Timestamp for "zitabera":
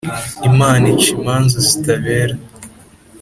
1.67-2.35